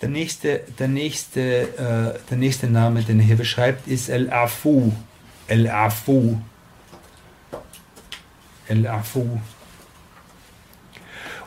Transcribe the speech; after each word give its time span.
Der 0.00 0.08
nächste, 0.08 0.62
der 0.78 0.88
nächste, 0.88 1.40
äh, 1.40 2.18
der 2.30 2.36
nächste 2.36 2.66
Name, 2.66 3.02
den 3.02 3.20
er 3.20 3.26
hier 3.26 3.36
beschreibt, 3.36 3.86
ist 3.86 4.08
El-Afu. 4.08 4.92
El-Afu. 5.46 6.38
El-Afu. 8.68 9.38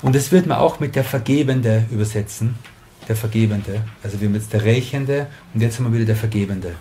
Und 0.01 0.15
das 0.15 0.31
wird 0.31 0.47
man 0.47 0.59
auch 0.59 0.79
mit 0.79 0.95
der 0.95 1.03
Vergebende 1.03 1.85
übersetzen 1.91 2.55
Der 3.08 3.16
Vergebende. 3.16 3.82
Also 4.02 4.20
wir 4.20 4.28
haben 4.28 4.34
jetzt 4.34 4.52
der 4.52 4.64
Rächende 4.64 5.28
und 5.54 5.60
jetzt 5.60 5.78
haben 5.78 5.86
wir 5.86 5.92
wieder 5.92 6.06
der 6.06 6.16
Vergebende. 6.16 6.74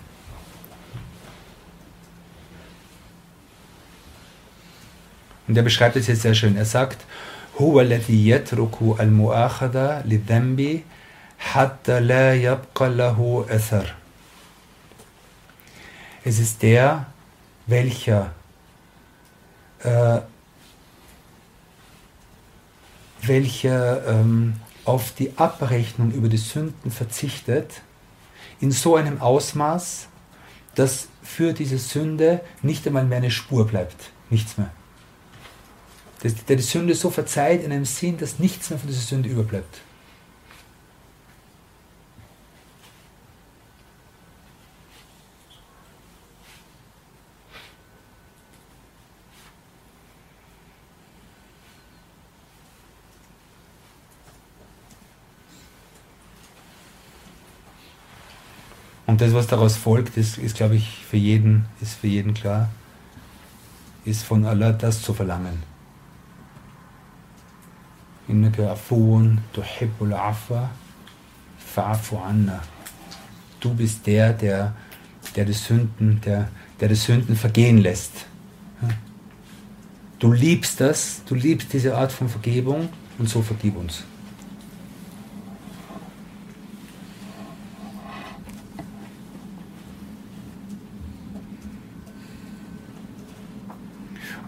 Und 5.46 5.56
er 5.56 5.62
beschreibt 5.62 5.96
es 5.96 6.08
jetzt 6.08 6.22
sehr 6.22 6.34
schön. 6.34 6.56
Er 6.56 6.64
sagt, 6.64 7.04
هو 7.60 7.80
الذي 7.80 8.28
يترك 8.28 9.00
المؤاخذة 9.00 10.02
للذنب 10.06 10.80
حتى 11.38 12.00
لا 12.00 12.34
يبقى 12.34 12.90
له 12.90 13.46
أثر. 13.50 13.94
Es 16.24 16.40
ist 16.40 16.62
der, 16.62 17.06
welcher 17.68 18.32
äh, 19.84 20.18
welcher 23.22 24.06
ähm, 24.08 24.54
auf 24.85 25.13
die 25.13 25.37
Abrechnung 25.37 26.11
über 26.11 26.29
die 26.29 26.37
Sünden 26.37 26.91
verzichtet, 26.91 27.81
in 28.59 28.71
so 28.71 28.95
einem 28.95 29.21
Ausmaß, 29.21 30.07
dass 30.75 31.07
für 31.23 31.53
diese 31.53 31.77
Sünde 31.77 32.41
nicht 32.61 32.85
einmal 32.87 33.05
mehr 33.05 33.17
eine 33.17 33.31
Spur 33.31 33.67
bleibt, 33.67 34.11
nichts 34.29 34.57
mehr. 34.57 34.71
Der 36.23 36.55
die 36.55 36.61
Sünde 36.61 36.93
so 36.93 37.09
verzeiht 37.09 37.63
in 37.63 37.71
einem 37.71 37.85
Sinn, 37.85 38.17
dass 38.17 38.37
nichts 38.37 38.69
mehr 38.69 38.77
von 38.77 38.87
dieser 38.87 39.01
Sünde 39.01 39.29
überbleibt. 39.29 39.81
Und 59.11 59.19
das, 59.19 59.33
was 59.33 59.45
daraus 59.45 59.75
folgt, 59.75 60.15
ist, 60.15 60.37
ist 60.37 60.55
glaube 60.55 60.77
ich, 60.77 61.03
für 61.05 61.17
jeden, 61.17 61.65
ist 61.81 61.95
für 61.95 62.07
jeden 62.07 62.33
klar, 62.33 62.69
ist 64.05 64.23
von 64.23 64.45
Allah 64.45 64.71
das 64.71 65.01
zu 65.01 65.13
verlangen. 65.13 65.61
Du 73.59 73.73
bist 73.73 74.07
der, 74.07 74.31
der, 74.31 74.73
der 75.35 75.43
die 75.43 75.51
Sünden, 75.51 76.21
der, 76.21 76.47
der 76.79 76.87
die 76.87 76.95
Sünden 76.95 77.35
vergehen 77.35 77.79
lässt. 77.79 78.13
Du 80.19 80.31
liebst 80.31 80.79
das, 80.79 81.21
du 81.25 81.35
liebst 81.35 81.73
diese 81.73 81.97
Art 81.97 82.13
von 82.13 82.29
Vergebung 82.29 82.87
und 83.19 83.27
so 83.27 83.41
vergib 83.41 83.75
uns. 83.75 84.05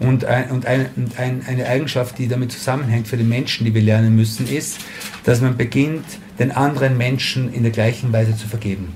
Und, 0.03 0.25
ein, 0.25 0.51
und, 0.51 0.65
ein, 0.65 0.87
und 0.97 1.17
ein, 1.17 1.43
eine 1.47 1.65
Eigenschaft, 1.65 2.17
die 2.17 2.27
damit 2.27 2.51
zusammenhängt 2.51 3.07
für 3.07 3.15
die 3.15 3.23
Menschen, 3.23 3.65
die 3.65 3.73
wir 3.73 3.81
lernen 3.81 4.15
müssen, 4.15 4.47
ist, 4.47 4.79
dass 5.23 5.39
man 5.39 5.55
beginnt, 5.55 6.05
den 6.39 6.51
anderen 6.51 6.97
Menschen 6.97 7.53
in 7.53 7.63
der 7.63 7.71
gleichen 7.71 8.11
Weise 8.11 8.35
zu 8.35 8.47
vergeben. 8.47 8.93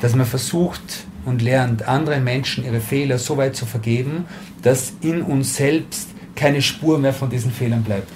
Dass 0.00 0.14
man 0.16 0.26
versucht 0.26 1.04
und 1.26 1.42
lernt, 1.42 1.86
anderen 1.86 2.24
Menschen 2.24 2.64
ihre 2.64 2.80
Fehler 2.80 3.18
so 3.18 3.36
weit 3.36 3.56
zu 3.56 3.66
vergeben, 3.66 4.24
dass 4.62 4.94
in 5.02 5.20
uns 5.20 5.56
selbst 5.56 6.08
keine 6.34 6.62
Spur 6.62 6.98
mehr 6.98 7.12
von 7.12 7.28
diesen 7.28 7.52
Fehlern 7.52 7.82
bleibt. 7.82 8.12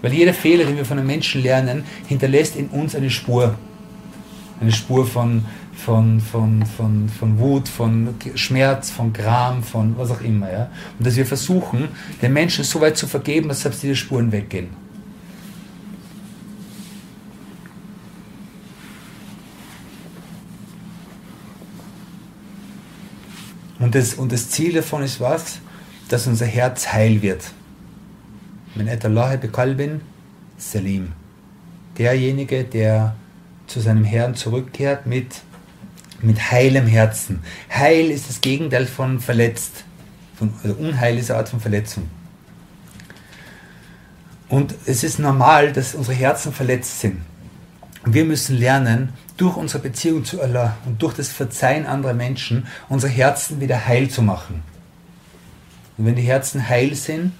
Weil 0.00 0.12
jeder 0.12 0.34
Fehler, 0.34 0.64
den 0.64 0.76
wir 0.76 0.84
von 0.84 0.98
einem 0.98 1.06
Menschen 1.06 1.42
lernen, 1.42 1.84
hinterlässt 2.06 2.56
in 2.56 2.68
uns 2.68 2.94
eine 2.94 3.10
Spur. 3.10 3.56
Eine 4.62 4.70
Spur 4.70 5.04
von, 5.04 5.44
von, 5.74 6.20
von, 6.20 6.64
von, 6.64 7.08
von 7.08 7.38
Wut, 7.40 7.68
von 7.68 8.14
Schmerz, 8.36 8.90
von 8.90 9.12
Gram, 9.12 9.60
von 9.60 9.98
was 9.98 10.12
auch 10.12 10.20
immer. 10.20 10.52
Ja? 10.52 10.70
Und 10.98 11.04
dass 11.04 11.16
wir 11.16 11.26
versuchen, 11.26 11.88
den 12.22 12.32
Menschen 12.32 12.62
so 12.62 12.80
weit 12.80 12.96
zu 12.96 13.08
vergeben, 13.08 13.48
dass 13.48 13.62
selbst 13.62 13.82
diese 13.82 13.96
Spuren 13.96 14.30
weggehen. 14.30 14.68
Und 23.80 23.96
das, 23.96 24.14
und 24.14 24.30
das 24.30 24.48
Ziel 24.48 24.74
davon 24.74 25.02
ist 25.02 25.20
was? 25.20 25.58
Dass 26.08 26.28
unser 26.28 26.46
Herz 26.46 26.92
heil 26.92 27.20
wird. 27.20 27.50
Wenn 28.76 28.88
Allah 28.88 29.34
bekalbin, 29.34 30.02
Salim. 30.56 31.08
Derjenige, 31.98 32.62
der 32.62 33.16
zu 33.66 33.80
seinem 33.80 34.04
Herrn 34.04 34.34
zurückkehrt 34.34 35.06
mit 35.06 35.42
mit 36.22 36.50
heilem 36.50 36.86
Herzen. 36.86 37.42
Heil 37.72 38.10
ist 38.10 38.28
das 38.28 38.40
Gegenteil 38.40 38.86
von 38.86 39.20
verletzt. 39.20 39.84
Von, 40.36 40.52
also 40.62 40.76
Unheil 40.76 41.18
ist 41.18 41.30
eine 41.30 41.38
Art 41.40 41.48
von 41.48 41.60
Verletzung. 41.60 42.08
Und 44.48 44.74
es 44.86 45.02
ist 45.02 45.18
normal, 45.18 45.72
dass 45.72 45.94
unsere 45.94 46.16
Herzen 46.16 46.52
verletzt 46.52 47.00
sind. 47.00 47.22
Wir 48.04 48.24
müssen 48.24 48.56
lernen, 48.56 49.12
durch 49.36 49.56
unsere 49.56 49.82
Beziehung 49.82 50.24
zu 50.24 50.40
Allah 50.42 50.76
und 50.84 51.00
durch 51.02 51.14
das 51.14 51.28
Verzeihen 51.28 51.86
anderer 51.86 52.14
Menschen 52.14 52.66
unsere 52.88 53.12
Herzen 53.12 53.60
wieder 53.60 53.86
heil 53.86 54.08
zu 54.08 54.22
machen. 54.22 54.62
Und 55.96 56.06
wenn 56.06 56.16
die 56.16 56.22
Herzen 56.22 56.68
heil 56.68 56.94
sind, 56.94 57.32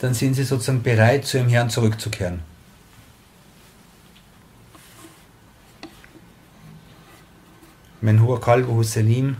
dann 0.00 0.14
sind 0.14 0.34
sie 0.34 0.44
sozusagen 0.44 0.82
bereit, 0.82 1.24
zu 1.24 1.38
ihrem 1.38 1.48
Herrn 1.48 1.70
zurückzukehren. 1.70 2.40
من 8.01 8.19
هو 8.19 8.35
قلبه 8.35 8.83
سليم 8.83 9.35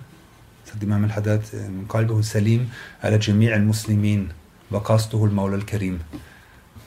sagt 0.66 0.84
Imam 0.84 1.04
al-Haddad 1.04 1.42
قلبه 1.90 2.22
سليم 2.22 2.70
على 3.04 3.18
جميع 3.18 3.56
المسلمين 3.56 4.30
وقصده 4.72 5.26
المولى 5.26 5.56
الكريم 5.56 6.00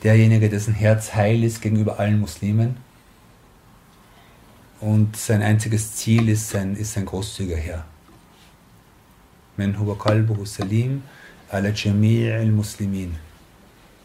derjenige 0.03 0.49
dessen 0.49 0.75
Herz 0.75 1.15
heil 1.15 1.45
ist 1.45 1.61
gegenüber 1.63 1.99
allen 1.99 2.21
Muslimen 2.21 2.77
und 4.81 5.17
sein 5.17 5.43
einziges 5.43 5.97
Ziel 5.97 6.29
ist 6.29 6.51
sein, 6.51 6.77
ist 6.77 6.95
sein 6.95 7.07
großzügiger 7.07 7.57
Herr 7.57 7.85
من 9.59 9.77
هو 9.77 9.93
قلبه 9.93 10.45
سليم 10.45 11.03
على 11.53 11.73
جميع 11.73 12.43
المسلمين 12.43 13.15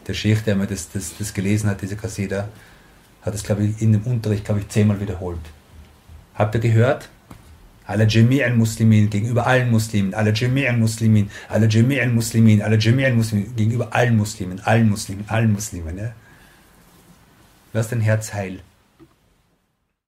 der 0.06 0.14
Sheikh, 0.14 0.44
der 0.44 0.56
mir 0.56 0.66
das, 0.66 0.88
das, 0.88 1.16
das 1.18 1.34
gelesen 1.34 1.68
hat, 1.68 1.82
diese 1.82 1.96
Kassida, 1.96 2.48
hat 3.22 3.34
es, 3.34 3.42
glaube 3.42 3.64
ich, 3.64 3.82
in 3.82 3.92
dem 3.92 4.02
Unterricht, 4.02 4.44
glaube 4.44 4.60
ich, 4.60 4.68
zehnmal 4.68 5.00
wiederholt. 5.00 5.40
Habt 6.34 6.54
ihr 6.54 6.60
gehört? 6.60 7.08
على 7.90 8.06
جميع 8.06 8.46
المسلمين 8.46 9.10
gegenüber 9.10 9.46
allen 9.46 9.70
Muslimen 9.70 10.14
على 10.14 10.32
جميع 10.32 10.70
المسلمين 10.70 11.28
على 11.50 11.66
جميع 11.66 12.02
المسلمين 12.02 12.62
على 12.62 12.76
جميع 12.76 13.08
المسلمين 13.08 13.46
gegenüber 13.56 13.94
allen 13.94 14.16
Muslimen 14.16 14.60
allen 14.64 14.90
Muslimen 14.90 15.24
allen 15.28 15.52
Muslimen 15.52 15.98
ja? 15.98 16.12
lass 17.72 17.88
dein 17.88 18.00
Herz 18.00 18.34
heil 18.34 18.60